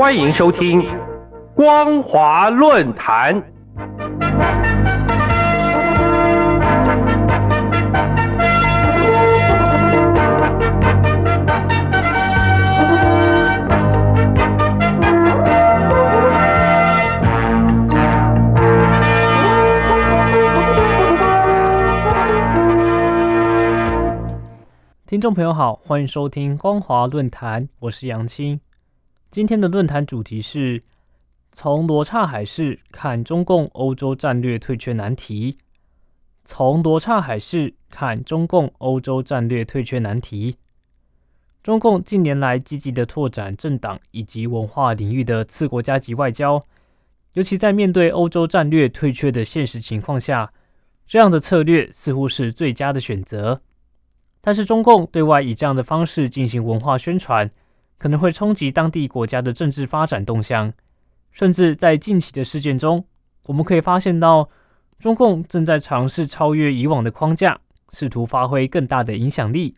[0.00, 0.82] 欢迎收听
[1.54, 3.34] 光华论坛。
[25.06, 28.58] 听众朋友好，欢迎收听光华论坛，我是杨青。
[29.30, 30.82] 今天的论坛主题是
[31.52, 35.56] 从罗刹海市看中共欧洲战略退却难题。
[36.42, 40.56] 从罗刹海市看中共欧洲战略退却难题。
[41.62, 46.60] 中共近年来积极的拓展政党以及文化领域的次国家级外交，
[47.34, 50.52] 尤其在面对欧洲战略退却的现实情况下，
[51.06, 53.62] 这样的策略似乎是最佳的选择。
[54.40, 57.48] 但是，中共对外以这样的方式进行文化宣传，
[58.00, 60.72] 可能会冲击当地国家的政治发展动向。
[61.30, 63.04] 甚至在近期的事件中，
[63.44, 64.48] 我们可以发现到，
[64.98, 69.74] 中共正在尝试超越以往的框架，试图发挥更大的影响力。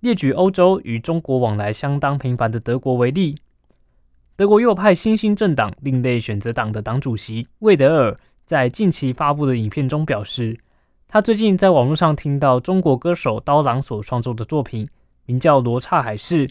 [0.00, 3.36] 列举欧洲与中国往来相当频繁的德国为例，
[4.36, 10.58] 德国右派新兴政党另类选择党的党主席魏德尔在近期发布的影片中表示。
[11.12, 14.88] 他最近在网络上听到中国歌手刀郎所创作的作品，
[15.26, 16.46] 名叫《罗刹海市》，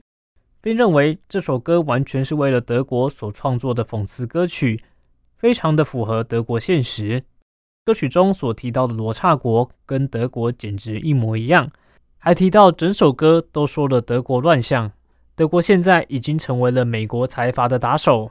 [0.61, 4.83] 并认为这首歌完全是为了德国所创作的讽刺歌曲，
[5.37, 7.23] 非常的符合德国现实。
[7.85, 11.71] 歌曲中所提到的罗刹国跟德国简直一模一样，
[12.17, 14.91] 还提到整首歌都说了德国乱象，
[15.35, 18.29] 德国现在已经成为了美国财阀的打手。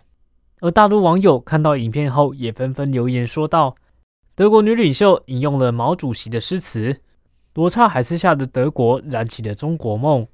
[0.60, 3.74] 而大陆网友看到影片后，也纷纷留言说道。
[4.34, 7.00] 德国女领袖引用了毛主席的诗词
[7.54, 10.24] ：“罗刹海市下的德国燃起了中国梦。”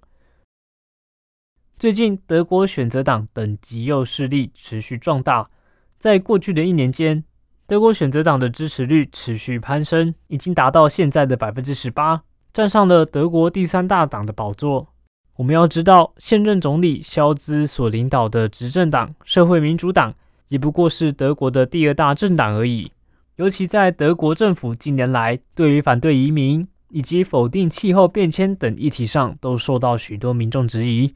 [1.76, 5.50] 最近，德国选择党等极右势力持续壮大，
[5.98, 7.24] 在过去的一年间，
[7.66, 14.88] 德国选择党的支持率持续攀升，已经达到现在的百分之十八，站上了德国第三大党的宝座。
[15.36, 20.14] 我们要知道，现任总理肖兹所领导的执政党社会民主党，
[20.48, 22.92] 也不过是德国的第二大政党而已。
[23.36, 31.12] 尤其在德国政府近年来对于反对移民以及否定气候变迁等议题上，都受到许多民众质疑。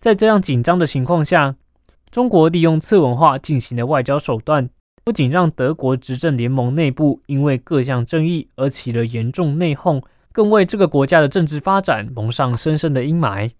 [0.00, 1.56] 在这样紧张的情况下，
[2.10, 4.70] 中国利用次文化进行的外交手段，
[5.04, 13.50] 不仅让德国执政联盟内部因为各项争议而起了严重内讧，更为这个国家的政治发展蒙上深深的阴霾。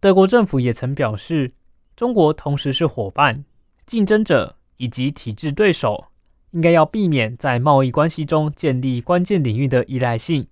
[0.00, 1.52] 德国政府也曾表示，
[1.96, 3.44] 中国同时是伙伴、
[3.86, 6.06] 竞争者以及体制对手。
[6.52, 10.48] 应该要避免在贸易关系中建立关键领域的依赖性，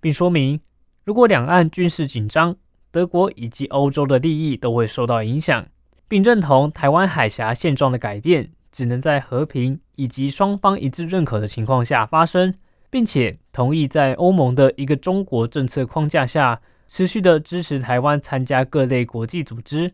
[0.00, 0.58] 并说明，
[1.04, 2.56] 如果两岸军事紧张，
[2.90, 5.66] 德国以及欧洲的利益都会受到影响，
[6.08, 12.52] 并认同台湾海峡现状的改变只能在和平以及双方一致认可的情况下发生，
[12.90, 19.92] 并且同意在欧盟的一个中国政策框架下持续的支持台湾参加各类国际组织。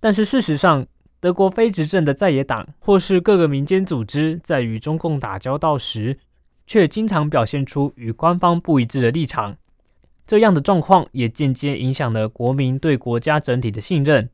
[0.00, 0.86] 但是事实上，
[1.20, 6.18] 德国非执政的在野党或是各个民间组织，在与中共打交道时，
[6.66, 9.56] 却经常表现出与官方不一致的立场。
[10.26, 14.28] 这样的状况也间接影响了国民对国家整体的信任。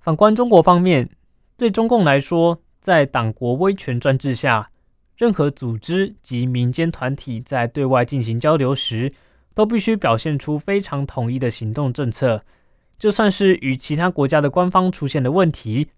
[0.00, 1.08] 反观中国方面，
[1.56, 4.70] 对中共来说，在党国威权专制下，
[5.16, 9.12] 任何组织及民间团体在对外进行交流时，
[9.54, 12.42] 都必须表现出非常统一的行动政策。
[12.98, 15.88] 就算是与其他国家的官方出现了问题，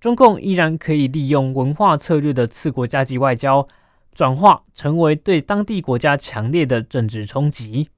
[0.00, 3.68] 中共依然可以利用文化策略的次国家级外交，
[4.14, 7.88] 转化成为对当地国家强烈的政治冲击。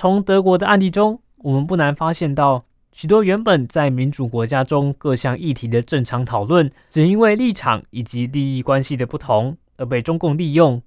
[0.00, 10.80] 从德国的案例中，我们不难发现到，许多原本在民主国家中各项议题的正常讨论，只因为立场以及利益关系的不同，而被中共利用，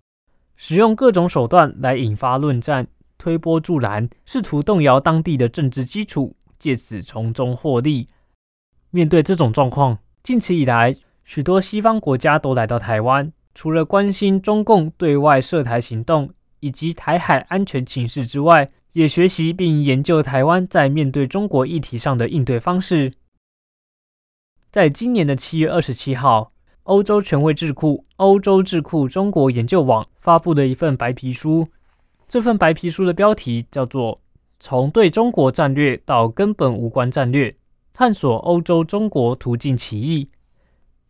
[0.55, 2.87] 使用各种手段来引发论战。
[3.19, 8.07] 推波助澜，试图动摇当地的政治基础，借此从中获利。
[8.89, 16.31] 面对这种状况，近期以来，许多西方国家都来到台湾，除了关心中共对外涉台行动
[16.61, 23.13] 以及台海安全情势之外，也学习并研究台湾在面对中国议题上的应对方式。
[24.71, 26.51] 在今年的七月二十七号，
[26.83, 31.67] 欧洲权威智库欧洲智库中国研究网发布的一份白皮书。
[32.27, 34.15] 这份白皮书的标题叫做
[34.59, 37.55] 《从对中国战略到根本无关战略：
[37.93, 40.25] 探索欧洲中国途径歧义》。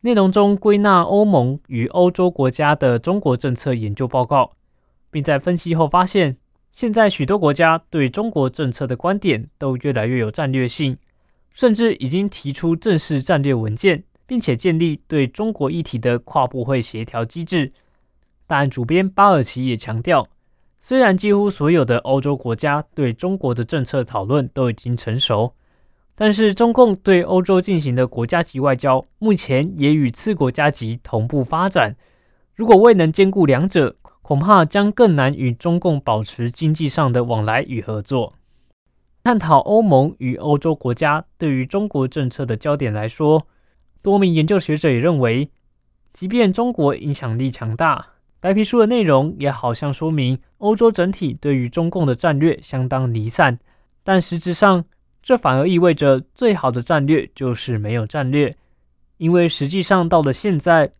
[0.01, 4.51] 内容中归纳欧盟与欧洲国家的中国政策研究报告，
[5.09, 6.35] 并在分析后发现，
[6.73, 10.97] 现在许多国家对中国政策的观点都越来越有战略性，
[11.53, 17.71] 甚至已经提出正式战略文件，并且建立对中国议题的跨部会协调机制。
[18.47, 20.27] 但主编巴尔奇也强调，
[20.79, 25.53] 虽然几乎所有的欧洲国家对中国的政策讨论都已经成熟，
[26.15, 31.95] 但是中共对欧洲进行的国家级外交，目前也与次国家级同步发展。
[32.55, 38.33] 如果未能兼顾两者，恐怕将更难与中共保持经济上的往来与合作。
[39.21, 43.45] 探讨欧盟与欧洲国家对于中国政策的焦点来说，
[44.01, 45.49] 多名研究学者也认为，
[46.13, 48.05] 即便中国影响力强大，
[48.39, 53.59] 白皮书的内容也好像说明欧洲整体对于中共的战略相当离散，
[54.05, 54.85] 但实质上
[55.21, 58.55] 这反而意味着最好的战略就是没有战略，
[59.17, 60.93] 因为实际上到了现在。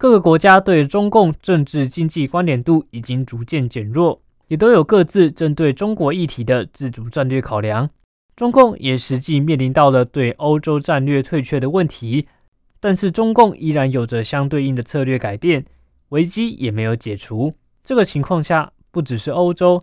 [0.00, 4.18] 各个国家对中共政治经济关联度已经逐渐减弱，
[4.48, 7.90] 也都有各自针对中国议题的自主战略考量。
[8.34, 12.26] 中共也实际面临到了对欧洲战略退却的问题，
[12.80, 15.66] 但是中共依然有着相对应的策略改变，
[16.08, 17.52] 危机也没有解除。
[17.84, 19.82] 这个情况下，不只是欧洲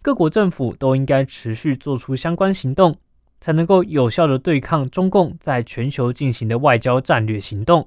[0.00, 2.96] 各国政府都应该持续做出相关行动，
[3.38, 7.86] 才能够有效的对抗中共在全球进行的外交战略行动。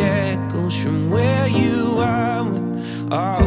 [0.00, 3.41] echoes from where you are when all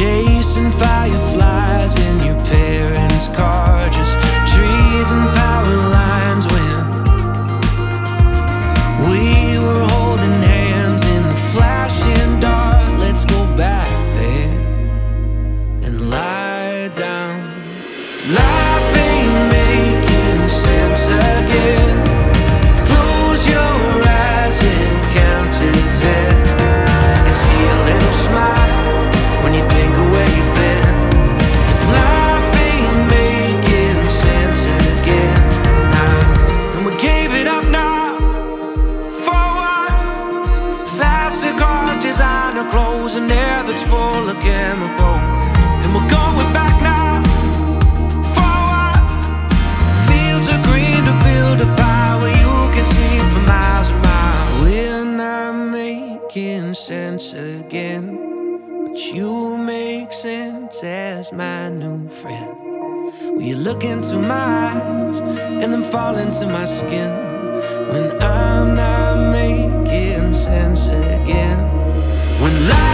[0.00, 4.14] chasing fireflies in your parents' car, just
[4.50, 6.78] trees and power lines when
[9.10, 12.88] we were holding hands in the flashing dark.
[12.98, 14.58] Let's go back there
[15.84, 17.36] and lie down.
[18.34, 18.59] Life
[56.74, 58.16] sense again.
[58.84, 62.56] But you make sense as my new friend.
[63.34, 67.10] Will you look into my eyes and then fall into my skin
[67.90, 71.58] when I'm not making sense again?
[72.40, 72.89] When life